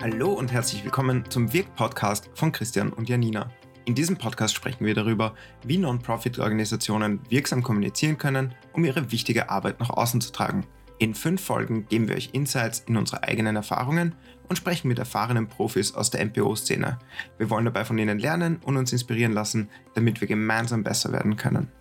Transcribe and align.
Hallo 0.00 0.32
und 0.32 0.52
herzlich 0.52 0.84
willkommen 0.84 1.24
zum 1.28 1.52
Wirk-Podcast 1.52 2.30
von 2.34 2.52
Christian 2.52 2.92
und 2.92 3.08
Janina. 3.08 3.50
In 3.84 3.96
diesem 3.96 4.16
Podcast 4.16 4.54
sprechen 4.54 4.86
wir 4.86 4.94
darüber, 4.94 5.34
wie 5.64 5.76
Non-Profit-Organisationen 5.76 7.18
wirksam 7.28 7.64
kommunizieren 7.64 8.16
können, 8.16 8.54
um 8.72 8.84
ihre 8.84 9.10
wichtige 9.10 9.50
Arbeit 9.50 9.80
nach 9.80 9.90
außen 9.90 10.20
zu 10.20 10.30
tragen. 10.30 10.64
In 10.98 11.14
fünf 11.14 11.42
Folgen 11.42 11.88
geben 11.88 12.06
wir 12.06 12.14
euch 12.14 12.30
Insights 12.32 12.84
in 12.86 12.96
unsere 12.96 13.24
eigenen 13.24 13.56
Erfahrungen 13.56 14.14
und 14.48 14.54
sprechen 14.54 14.86
mit 14.86 15.00
erfahrenen 15.00 15.48
Profis 15.48 15.92
aus 15.96 16.10
der 16.10 16.24
MPO-Szene. 16.24 17.00
Wir 17.36 17.50
wollen 17.50 17.64
dabei 17.64 17.84
von 17.84 17.98
ihnen 17.98 18.20
lernen 18.20 18.60
und 18.64 18.76
uns 18.76 18.92
inspirieren 18.92 19.32
lassen, 19.32 19.68
damit 19.96 20.20
wir 20.20 20.28
gemeinsam 20.28 20.84
besser 20.84 21.10
werden 21.10 21.34
können. 21.34 21.72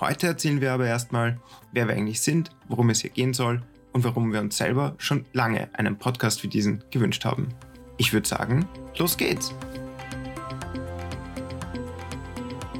Heute 0.00 0.26
erzählen 0.26 0.60
wir 0.60 0.74
aber 0.74 0.86
erstmal, 0.86 1.40
wer 1.72 1.88
wir 1.88 1.94
eigentlich 1.94 2.20
sind, 2.20 2.50
worum 2.68 2.90
es 2.90 3.00
hier 3.00 3.10
gehen 3.10 3.32
soll 3.32 3.62
und 3.92 4.04
warum 4.04 4.32
wir 4.32 4.40
uns 4.40 4.56
selber 4.56 4.94
schon 4.98 5.24
lange 5.32 5.68
einen 5.74 5.98
Podcast 5.98 6.42
wie 6.42 6.48
diesen 6.48 6.82
gewünscht 6.90 7.24
haben. 7.24 7.48
Ich 7.96 8.12
würde 8.12 8.28
sagen, 8.28 8.66
los 8.96 9.16
geht's! 9.16 9.54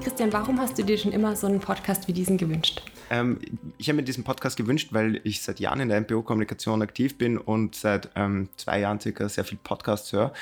Christian, 0.02 0.32
warum 0.32 0.60
hast 0.60 0.78
du 0.78 0.84
dir 0.84 0.98
schon 0.98 1.12
immer 1.12 1.36
so 1.36 1.46
einen 1.46 1.60
Podcast 1.60 2.08
wie 2.08 2.12
diesen 2.12 2.38
gewünscht? 2.38 2.82
Ähm, 3.10 3.38
ich 3.78 3.88
habe 3.88 3.96
mir 3.96 4.02
diesen 4.02 4.24
Podcast 4.24 4.56
gewünscht, 4.56 4.88
weil 4.92 5.20
ich 5.24 5.42
seit 5.42 5.60
Jahren 5.60 5.80
in 5.80 5.88
der 5.88 6.00
MPO-Kommunikation 6.00 6.82
aktiv 6.82 7.16
bin 7.16 7.38
und 7.38 7.74
seit 7.74 8.10
ähm, 8.16 8.48
zwei 8.56 8.80
Jahren 8.80 9.00
circa 9.00 9.28
sehr 9.28 9.44
viel 9.44 9.58
Podcasts 9.62 10.12
höre. 10.12 10.32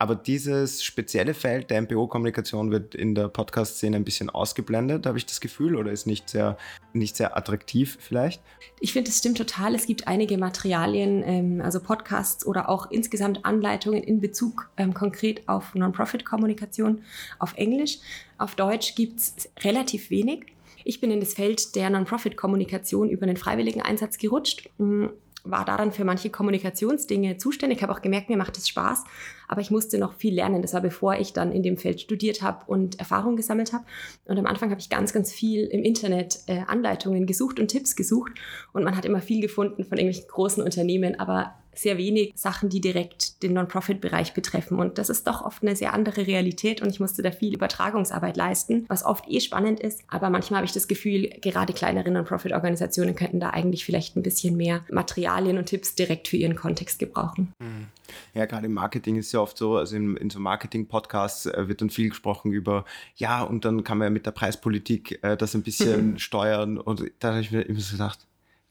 Aber 0.00 0.14
dieses 0.14 0.82
spezielle 0.82 1.34
Feld 1.34 1.68
der 1.68 1.82
MPO-Kommunikation 1.82 2.70
wird 2.70 2.94
in 2.94 3.14
der 3.14 3.28
Podcast-Szene 3.28 3.96
ein 3.96 4.04
bisschen 4.04 4.30
ausgeblendet, 4.30 5.04
habe 5.04 5.18
ich 5.18 5.26
das 5.26 5.42
Gefühl, 5.42 5.76
oder 5.76 5.92
ist 5.92 6.06
nicht 6.06 6.30
sehr, 6.30 6.56
nicht 6.94 7.16
sehr 7.16 7.36
attraktiv 7.36 7.98
vielleicht? 8.00 8.40
Ich 8.80 8.94
finde, 8.94 9.10
es 9.10 9.18
stimmt 9.18 9.36
total. 9.36 9.74
Es 9.74 9.84
gibt 9.84 10.08
einige 10.08 10.38
Materialien, 10.38 11.22
ähm, 11.26 11.60
also 11.60 11.80
Podcasts 11.80 12.46
oder 12.46 12.70
auch 12.70 12.90
insgesamt 12.90 13.44
Anleitungen 13.44 14.02
in 14.02 14.22
Bezug 14.22 14.70
ähm, 14.78 14.94
konkret 14.94 15.46
auf 15.50 15.74
Non-Profit-Kommunikation 15.74 17.02
auf 17.38 17.52
Englisch. 17.58 17.98
Auf 18.38 18.54
Deutsch 18.54 18.94
gibt 18.94 19.20
es 19.20 19.50
relativ 19.62 20.08
wenig. 20.08 20.46
Ich 20.82 21.02
bin 21.02 21.10
in 21.10 21.20
das 21.20 21.34
Feld 21.34 21.76
der 21.76 21.90
Non-Profit-Kommunikation 21.90 23.10
über 23.10 23.24
einen 23.24 23.36
freiwilligen 23.36 23.82
Einsatz 23.82 24.16
gerutscht 24.16 24.70
hm, 24.78 25.10
war 25.44 25.64
daran 25.64 25.92
für 25.92 26.04
manche 26.04 26.30
Kommunikationsdinge 26.30 27.36
zuständig. 27.36 27.78
Ich 27.78 27.82
habe 27.82 27.92
auch 27.92 28.02
gemerkt, 28.02 28.28
mir 28.28 28.36
macht 28.36 28.56
es 28.58 28.68
Spaß, 28.68 29.04
aber 29.48 29.60
ich 29.60 29.70
musste 29.70 29.98
noch 29.98 30.14
viel 30.14 30.34
lernen. 30.34 30.62
Das 30.62 30.74
war 30.74 30.80
bevor 30.80 31.16
ich 31.16 31.32
dann 31.32 31.52
in 31.52 31.62
dem 31.62 31.76
Feld 31.76 32.00
studiert 32.00 32.42
habe 32.42 32.64
und 32.66 32.98
Erfahrung 32.98 33.36
gesammelt 33.36 33.72
habe. 33.72 33.84
Und 34.24 34.38
am 34.38 34.46
Anfang 34.46 34.70
habe 34.70 34.80
ich 34.80 34.90
ganz, 34.90 35.12
ganz 35.12 35.32
viel 35.32 35.64
im 35.66 35.82
Internet 35.82 36.40
äh, 36.46 36.60
Anleitungen 36.66 37.26
gesucht 37.26 37.58
und 37.58 37.68
Tipps 37.68 37.96
gesucht. 37.96 38.32
Und 38.72 38.84
man 38.84 38.96
hat 38.96 39.04
immer 39.04 39.20
viel 39.20 39.40
gefunden 39.40 39.84
von 39.84 39.98
irgendwelchen 39.98 40.28
großen 40.28 40.62
Unternehmen, 40.62 41.18
aber 41.18 41.54
sehr 41.74 41.98
wenig 41.98 42.32
Sachen, 42.34 42.68
die 42.68 42.80
direkt 42.80 43.42
den 43.42 43.52
Non-Profit-Bereich 43.54 44.34
betreffen. 44.34 44.78
Und 44.78 44.98
das 44.98 45.08
ist 45.08 45.26
doch 45.26 45.42
oft 45.42 45.62
eine 45.62 45.76
sehr 45.76 45.94
andere 45.94 46.26
Realität 46.26 46.82
und 46.82 46.90
ich 46.90 47.00
musste 47.00 47.22
da 47.22 47.30
viel 47.30 47.54
Übertragungsarbeit 47.54 48.36
leisten, 48.36 48.84
was 48.88 49.04
oft 49.04 49.28
eh 49.28 49.40
spannend 49.40 49.80
ist. 49.80 50.02
Aber 50.08 50.30
manchmal 50.30 50.58
habe 50.58 50.66
ich 50.66 50.72
das 50.72 50.88
Gefühl, 50.88 51.28
gerade 51.40 51.72
kleinere 51.72 52.10
Non-Profit-Organisationen 52.10 53.14
könnten 53.14 53.40
da 53.40 53.50
eigentlich 53.50 53.84
vielleicht 53.84 54.16
ein 54.16 54.22
bisschen 54.22 54.56
mehr 54.56 54.84
Materialien 54.90 55.58
und 55.58 55.66
Tipps 55.66 55.94
direkt 55.94 56.28
für 56.28 56.36
ihren 56.36 56.56
Kontext 56.56 56.98
gebrauchen. 56.98 57.52
Mhm. 57.58 57.86
Ja, 58.34 58.46
gerade 58.46 58.66
im 58.66 58.74
Marketing 58.74 59.16
ist 59.16 59.26
es 59.26 59.32
ja 59.32 59.40
oft 59.40 59.56
so, 59.56 59.76
also 59.76 59.94
in, 59.94 60.16
in 60.16 60.30
so 60.30 60.40
Marketing-Podcasts 60.40 61.46
äh, 61.46 61.68
wird 61.68 61.80
dann 61.80 61.90
viel 61.90 62.08
gesprochen 62.08 62.50
über, 62.50 62.84
ja, 63.14 63.42
und 63.42 63.64
dann 63.64 63.84
kann 63.84 63.98
man 63.98 64.06
ja 64.06 64.10
mit 64.10 64.26
der 64.26 64.32
Preispolitik 64.32 65.20
äh, 65.22 65.36
das 65.36 65.54
ein 65.54 65.62
bisschen 65.62 66.18
steuern. 66.18 66.78
Und 66.78 67.04
da 67.20 67.28
habe 67.28 67.40
ich 67.40 67.52
mir 67.52 67.62
immer 67.62 67.78
so 67.78 67.92
gedacht, 67.92 68.26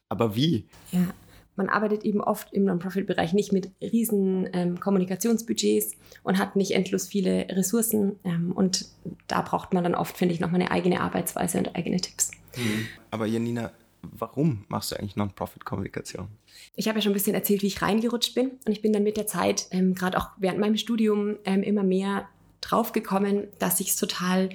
aber 0.10 0.36
wie? 0.36 0.66
Ja 0.92 1.14
man 1.60 1.70
arbeitet 1.70 2.04
eben 2.06 2.22
oft 2.22 2.52
im 2.54 2.64
Non-Profit-Bereich 2.64 3.34
nicht 3.34 3.52
mit 3.52 3.70
riesen 3.82 4.50
ähm, 4.54 4.80
Kommunikationsbudgets 4.80 5.98
und 6.24 6.40
hat 6.40 6.56
nicht 6.56 6.72
endlos 6.72 7.08
viele 7.08 7.48
Ressourcen. 7.50 8.18
Ähm, 8.24 8.54
und 8.54 8.86
da 9.28 9.42
braucht 9.42 9.74
man 9.74 9.84
dann 9.84 9.94
oft, 9.94 10.18
finde 10.18 10.34
ich, 10.34 10.40
nochmal 10.40 10.62
eine 10.62 10.72
eigene 10.72 11.02
Arbeitsweise 11.02 11.60
und 11.60 11.76
eigene 11.76 11.98
Tipps. 11.98 12.32
Mhm. 12.56 12.88
Aber 13.12 13.26
Janina, 13.26 13.72
warum 14.02 14.64
machst 14.70 14.92
du 14.92 14.96
eigentlich 14.96 15.18
Non-Profit-Kommunikation? 15.18 16.30
Ich 16.76 16.88
habe 16.88 16.98
ja 16.98 17.02
schon 17.02 17.12
ein 17.12 17.16
bisschen 17.16 17.36
erzählt, 17.36 17.62
wie 17.62 17.68
ich 17.68 17.82
reingerutscht 17.82 18.34
bin. 18.34 18.52
Und 18.66 18.72
ich 18.72 18.82
bin 18.82 18.94
dann 18.94 19.04
mit 19.04 19.18
der 19.18 19.28
Zeit, 19.28 19.68
ähm, 19.72 19.94
gerade 19.96 20.18
auch 20.18 20.30
während 20.38 20.60
meinem 20.60 20.78
Studium, 20.78 21.36
ähm, 21.44 21.62
immer 21.62 21.84
mehr 21.84 22.30
draufgekommen, 22.62 23.48
dass 23.60 23.80
ich 23.82 23.90
es 23.90 23.96
total 23.98 24.50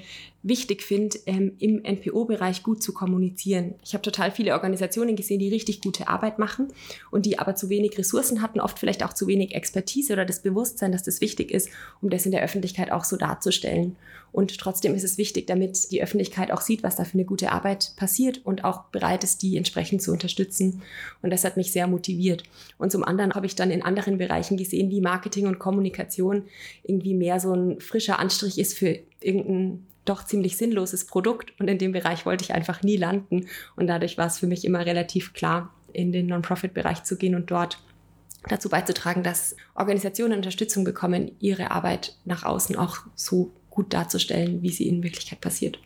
wichtig 0.44 0.82
finde, 0.82 1.18
ähm, 1.24 1.56
im 1.58 1.82
NPO-Bereich 1.82 2.62
gut 2.62 2.82
zu 2.82 2.92
kommunizieren. 2.92 3.74
Ich 3.82 3.94
habe 3.94 4.02
total 4.02 4.30
viele 4.30 4.52
Organisationen 4.52 5.16
gesehen, 5.16 5.40
die 5.40 5.48
richtig 5.48 5.80
gute 5.80 6.06
Arbeit 6.06 6.38
machen 6.38 6.68
und 7.10 7.24
die 7.24 7.38
aber 7.38 7.56
zu 7.56 7.70
wenig 7.70 7.96
Ressourcen 7.96 8.42
hatten, 8.42 8.60
oft 8.60 8.78
vielleicht 8.78 9.02
auch 9.02 9.14
zu 9.14 9.26
wenig 9.26 9.54
Expertise 9.54 10.12
oder 10.12 10.26
das 10.26 10.42
Bewusstsein, 10.42 10.92
dass 10.92 11.02
das 11.02 11.22
wichtig 11.22 11.50
ist, 11.50 11.70
um 12.02 12.10
das 12.10 12.26
in 12.26 12.32
der 12.32 12.42
Öffentlichkeit 12.42 12.92
auch 12.92 13.04
so 13.04 13.16
darzustellen. 13.16 13.96
Und 14.32 14.58
trotzdem 14.58 14.94
ist 14.94 15.04
es 15.04 15.16
wichtig, 15.16 15.46
damit 15.46 15.90
die 15.92 16.02
Öffentlichkeit 16.02 16.50
auch 16.50 16.60
sieht, 16.60 16.82
was 16.82 16.96
da 16.96 17.04
für 17.04 17.14
eine 17.14 17.24
gute 17.24 17.50
Arbeit 17.52 17.92
passiert 17.96 18.44
und 18.44 18.64
auch 18.64 18.84
bereit 18.86 19.24
ist, 19.24 19.42
die 19.42 19.56
entsprechend 19.56 20.02
zu 20.02 20.12
unterstützen. 20.12 20.82
Und 21.22 21.30
das 21.30 21.44
hat 21.44 21.56
mich 21.56 21.72
sehr 21.72 21.86
motiviert. 21.86 22.42
Und 22.76 22.92
zum 22.92 23.04
anderen 23.04 23.32
habe 23.34 23.46
ich 23.46 23.54
dann 23.54 23.70
in 23.70 23.82
anderen 23.82 24.18
Bereichen 24.18 24.56
gesehen, 24.58 24.90
wie 24.90 25.00
Marketing 25.00 25.46
und 25.46 25.58
Kommunikation 25.58 26.42
irgendwie 26.82 27.14
mehr 27.14 27.40
so 27.40 27.54
ein 27.54 27.80
frischer 27.80 28.18
Anstrich 28.18 28.58
ist 28.58 28.76
für 28.76 28.98
irgendein 29.20 29.86
doch 30.04 30.24
ziemlich 30.24 30.56
sinnloses 30.56 31.06
Produkt 31.06 31.52
und 31.58 31.68
in 31.68 31.78
dem 31.78 31.92
Bereich 31.92 32.26
wollte 32.26 32.44
ich 32.44 32.54
einfach 32.54 32.82
nie 32.82 32.96
landen 32.96 33.46
und 33.76 33.86
dadurch 33.86 34.18
war 34.18 34.26
es 34.26 34.38
für 34.38 34.46
mich 34.46 34.64
immer 34.64 34.84
relativ 34.84 35.32
klar, 35.32 35.74
in 35.92 36.12
den 36.12 36.26
Non-Profit-Bereich 36.26 37.04
zu 37.04 37.16
gehen 37.16 37.34
und 37.34 37.50
dort 37.50 37.78
dazu 38.48 38.68
beizutragen, 38.68 39.22
dass 39.22 39.56
Organisationen 39.74 40.36
Unterstützung 40.36 40.84
bekommen, 40.84 41.32
ihre 41.40 41.70
Arbeit 41.70 42.16
nach 42.24 42.44
außen 42.44 42.76
auch 42.76 42.98
so 43.14 43.52
gut 43.70 43.92
darzustellen, 43.94 44.62
wie 44.62 44.70
sie 44.70 44.88
in 44.88 45.02
Wirklichkeit 45.02 45.40
passiert. 45.40 45.78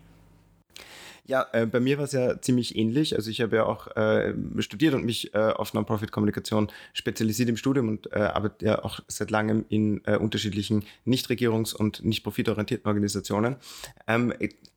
Ja, 1.28 1.47
äh, 1.53 1.66
bei 1.66 1.78
mir 1.78 1.99
war 1.99 2.06
es 2.06 2.12
ja 2.12 2.41
ziemlich 2.41 2.75
ähnlich. 2.75 3.15
Also 3.15 3.31
ich 3.31 3.43
habe 3.43 3.56
ja 3.56 3.66
auch 3.66 3.94
äh, 3.97 4.33
studiert 4.61 4.94
und 4.94 5.05
mich 5.05 5.34
äh, 5.34 5.39
auf 5.39 5.75
Non-Profit-Kommunikation 5.75 6.69
spezialisiert 6.94 7.50
im 7.50 7.59
Studium 7.59 7.89
und 7.89 8.11
äh, 8.12 8.21
arbeite 8.21 8.65
ja 8.65 8.83
auch 8.83 9.00
seit 9.09 9.31
langem 9.31 9.67
in 9.69 10.00
äh, 10.06 10.17
unterschiedlichen 10.17 10.84
Nichtregierungs- 11.06 11.77
und 11.77 12.03
nicht 12.03 12.25
profitorientierten 12.25 12.88
Organisationen. 12.88 13.56
Ähm, 14.06 14.33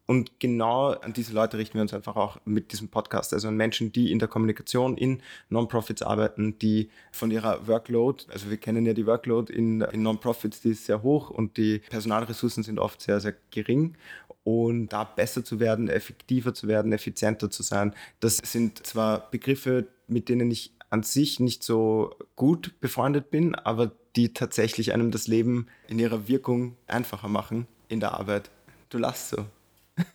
und 0.07 0.41
genau 0.41 0.87
an 0.89 1.13
diese 1.13 1.31
Leute 1.31 1.57
richten 1.57 1.75
wir 1.75 1.83
uns 1.83 1.93
einfach 1.93 2.17
auch 2.17 2.37
mit 2.43 2.73
diesem 2.73 2.89
Podcast. 2.89 3.33
Also 3.33 3.47
an 3.47 3.55
Menschen, 3.55 3.93
die 3.93 4.11
in 4.11 4.19
der 4.19 4.27
Kommunikation 4.27 4.97
in 4.97 5.21
Non-Profits 5.47 6.01
arbeiten, 6.01 6.59
die 6.59 6.89
von 7.13 7.31
ihrer 7.31 7.65
Workload, 7.65 8.25
also 8.27 8.49
wir 8.49 8.57
kennen 8.57 8.85
ja 8.85 8.91
die 8.91 9.07
Workload 9.07 9.53
in, 9.53 9.79
in 9.79 10.03
Non-Profits, 10.03 10.59
die 10.59 10.71
ist 10.71 10.85
sehr 10.85 11.01
hoch 11.01 11.29
und 11.29 11.55
die 11.55 11.79
Personalressourcen 11.89 12.63
sind 12.63 12.77
oft 12.77 13.01
sehr, 13.01 13.21
sehr 13.21 13.35
gering 13.51 13.95
und 14.43 14.89
da 14.89 15.03
besser 15.03 15.43
zu 15.43 15.59
werden, 15.59 15.89
effektiver 15.89 16.53
zu 16.53 16.67
werden, 16.67 16.91
effizienter 16.93 17.49
zu 17.49 17.63
sein. 17.63 17.93
Das 18.19 18.37
sind 18.37 18.85
zwar 18.85 19.29
Begriffe, 19.31 19.87
mit 20.07 20.29
denen 20.29 20.49
ich 20.51 20.71
an 20.89 21.03
sich 21.03 21.39
nicht 21.39 21.63
so 21.63 22.15
gut 22.35 22.79
befreundet 22.81 23.31
bin, 23.31 23.55
aber 23.55 23.91
die 24.15 24.33
tatsächlich 24.33 24.93
einem 24.93 25.11
das 25.11 25.27
Leben 25.27 25.67
in 25.87 25.99
ihrer 25.99 26.27
Wirkung 26.27 26.75
einfacher 26.87 27.29
machen 27.29 27.67
in 27.87 27.99
der 27.99 28.13
Arbeit. 28.13 28.49
Du 28.89 28.97
lachst 28.97 29.29
so 29.29 29.45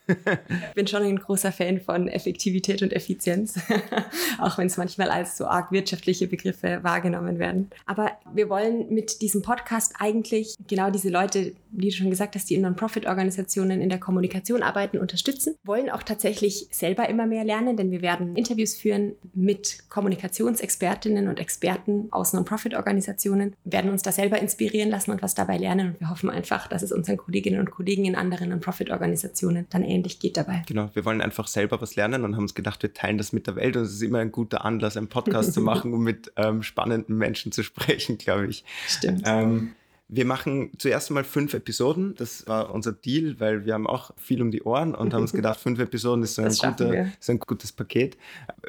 ich 0.08 0.74
bin 0.74 0.86
schon 0.86 1.02
ein 1.02 1.18
großer 1.18 1.52
Fan 1.52 1.80
von 1.80 2.08
Effektivität 2.08 2.82
und 2.82 2.92
Effizienz, 2.92 3.58
auch 4.38 4.58
wenn 4.58 4.66
es 4.66 4.76
manchmal 4.76 5.10
als 5.10 5.36
so 5.36 5.46
arg 5.46 5.72
wirtschaftliche 5.72 6.26
Begriffe 6.26 6.80
wahrgenommen 6.82 7.38
werden. 7.38 7.70
Aber 7.86 8.12
wir 8.32 8.48
wollen 8.48 8.92
mit 8.92 9.22
diesem 9.22 9.42
Podcast 9.42 9.94
eigentlich 9.98 10.54
genau 10.66 10.90
diese 10.90 11.10
Leute, 11.10 11.54
wie 11.76 11.90
du 11.90 11.94
schon 11.94 12.10
gesagt 12.10 12.34
hast, 12.34 12.48
die 12.48 12.54
in 12.54 12.62
Non-Profit-Organisationen 12.62 13.80
in 13.80 13.88
der 13.88 14.00
Kommunikation 14.00 14.62
arbeiten, 14.62 14.98
unterstützen, 14.98 15.56
wollen 15.64 15.90
auch 15.90 16.02
tatsächlich 16.02 16.68
selber 16.70 17.08
immer 17.08 17.26
mehr 17.26 17.44
lernen, 17.44 17.76
denn 17.76 17.90
wir 17.90 18.02
werden 18.02 18.34
Interviews 18.36 18.74
führen 18.74 19.12
mit 19.34 19.88
Kommunikationsexpertinnen 19.88 21.28
und 21.28 21.38
Experten 21.38 22.08
aus 22.10 22.32
Non-Profit-Organisationen, 22.32 23.54
werden 23.64 23.90
uns 23.90 24.02
da 24.02 24.12
selber 24.12 24.38
inspirieren 24.40 24.90
lassen 24.90 25.10
und 25.10 25.22
was 25.22 25.34
dabei 25.34 25.58
lernen. 25.58 25.88
Und 25.88 26.00
wir 26.00 26.10
hoffen 26.10 26.30
einfach, 26.30 26.66
dass 26.68 26.82
es 26.82 26.92
unseren 26.92 27.16
Kolleginnen 27.16 27.60
und 27.60 27.70
Kollegen 27.70 28.04
in 28.04 28.16
anderen 28.16 28.48
Non-Profit-Organisationen 28.50 29.66
dann 29.70 29.82
ähnlich 29.82 30.18
geht 30.18 30.36
dabei. 30.36 30.62
Genau, 30.66 30.90
wir 30.94 31.04
wollen 31.04 31.20
einfach 31.20 31.46
selber 31.46 31.80
was 31.80 31.96
lernen 31.96 32.24
und 32.24 32.34
haben 32.34 32.42
uns 32.42 32.54
gedacht, 32.54 32.82
wir 32.82 32.94
teilen 32.94 33.18
das 33.18 33.32
mit 33.32 33.46
der 33.46 33.56
Welt 33.56 33.76
und 33.76 33.82
es 33.82 33.92
ist 33.92 34.02
immer 34.02 34.18
ein 34.18 34.32
guter 34.32 34.64
Anlass, 34.64 34.96
einen 34.96 35.08
Podcast 35.08 35.52
zu 35.52 35.60
machen, 35.62 35.92
um 35.92 36.02
mit 36.02 36.32
ähm, 36.36 36.62
spannenden 36.62 37.16
Menschen 37.16 37.52
zu 37.52 37.62
sprechen, 37.62 38.18
glaube 38.18 38.46
ich. 38.46 38.64
Stimmt. 38.88 39.22
Ähm, 39.26 39.72
wir 40.08 40.24
machen 40.24 40.70
zuerst 40.78 41.10
mal 41.10 41.24
fünf 41.24 41.54
Episoden. 41.54 42.14
Das 42.16 42.46
war 42.46 42.72
unser 42.72 42.92
Deal, 42.92 43.40
weil 43.40 43.64
wir 43.64 43.74
haben 43.74 43.86
auch 43.86 44.12
viel 44.16 44.40
um 44.40 44.50
die 44.50 44.62
Ohren 44.62 44.94
und 44.94 45.12
haben 45.12 45.22
uns 45.22 45.32
gedacht, 45.34 45.58
fünf 45.58 45.78
Episoden 45.80 46.22
ist 46.22 46.36
so 46.36 46.42
ein, 46.42 46.52
guter, 46.52 47.06
so 47.18 47.32
ein 47.32 47.38
gutes 47.40 47.72
Paket. 47.72 48.16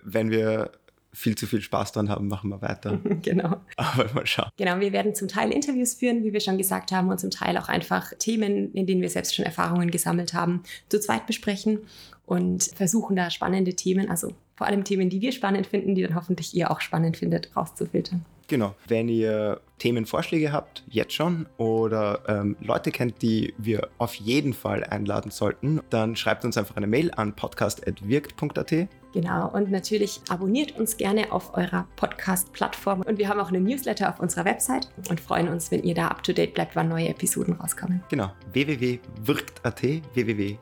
Wenn 0.04 0.32
wir 0.32 0.72
viel 1.14 1.36
zu 1.36 1.48
viel 1.48 1.62
Spaß 1.62 1.94
dran 1.94 2.10
haben, 2.10 2.28
machen 2.28 2.50
wir 2.50 2.62
weiter. 2.62 3.00
genau. 3.22 3.58
Aber 3.76 4.14
mal 4.14 4.26
schauen. 4.26 4.50
Genau, 4.58 4.80
wir 4.80 4.94
werden 4.94 5.16
zum 5.16 5.28
Teil 5.28 5.52
Interviews 5.52 5.96
führen, 5.96 6.24
wie 6.24 6.34
wir 6.34 6.40
schon 6.40 6.58
gesagt 6.58 6.92
haben, 6.92 7.10
und 7.10 7.20
zum 7.20 7.32
Teil 7.32 7.58
auch 7.58 7.70
einfach 7.70 8.14
Themen, 8.20 8.72
in 8.74 8.86
denen 8.86 9.02
wir 9.02 9.10
selbst 9.10 9.36
schon 9.36 9.46
Erfahrungen 9.46 9.90
gesammelt 9.90 10.34
haben, 10.34 10.64
zu 10.90 11.00
zweit 11.00 11.26
besprechen 11.26 11.80
und 12.26 12.64
versuchen 12.64 13.16
da 13.16 13.32
spannende 13.32 13.74
Themen, 13.74 14.10
also 14.10 14.34
vor 14.56 14.68
allem 14.68 14.84
Themen, 14.84 15.10
die 15.10 15.22
wir 15.22 15.32
spannend 15.32 15.68
finden, 15.68 15.96
die 15.96 16.04
dann 16.04 16.16
hoffentlich 16.16 16.56
ihr 16.56 16.70
auch 16.70 16.82
spannend 16.82 17.18
findet, 17.18 17.56
rauszufiltern. 17.56 18.26
Genau. 18.48 18.76
Wenn 18.88 19.10
ihr 19.10 19.60
Themenvorschläge 19.78 20.52
habt, 20.52 20.84
jetzt 20.90 21.14
schon, 21.14 21.46
oder 21.58 22.22
ähm, 22.28 22.56
Leute 22.62 22.92
kennt, 22.92 23.22
die 23.22 23.54
wir 23.58 23.90
auf 23.98 24.16
jeden 24.16 24.54
Fall 24.54 24.84
einladen 24.86 25.32
sollten, 25.32 25.82
dann 25.90 26.16
schreibt 26.16 26.46
uns 26.46 26.58
einfach 26.58 26.78
eine 26.78 26.88
Mail 26.88 27.12
an 27.16 27.36
podcast.wirkt.at. 27.36 28.88
Genau, 29.14 29.50
und 29.50 29.72
natürlich 29.72 30.22
abonniert 30.30 30.78
uns 30.78 30.98
gerne 30.98 31.32
auf 31.32 31.56
eurer 31.56 31.88
Podcast-Plattform. 31.96 33.02
Und 33.02 33.18
wir 33.18 33.28
haben 33.30 33.40
auch 33.40 33.50
einen 33.50 33.64
Newsletter 33.64 34.10
auf 34.10 34.20
unserer 34.20 34.46
Website 34.46 34.90
und 35.10 35.20
freuen 35.20 35.48
uns, 35.50 35.72
wenn 35.72 35.84
ihr 35.84 35.96
da 35.96 36.08
up 36.08 36.24
to 36.24 36.34
date 36.34 36.54
bleibt, 36.54 36.76
wann 36.76 36.90
neue 36.90 37.10
Episoden 37.10 37.56
rauskommen. 37.56 38.04
Genau, 38.10 38.32
www.wirkt.at, 38.54 39.82
www.wrkt.at. 40.14 40.62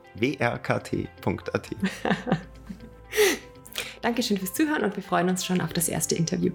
Dankeschön 4.02 4.38
fürs 4.38 4.54
Zuhören 4.54 4.84
und 4.84 4.94
wir 4.96 5.02
freuen 5.02 5.28
uns 5.28 5.44
schon 5.44 5.60
auf 5.60 5.72
das 5.72 5.88
erste 5.88 6.14
Interview. 6.14 6.52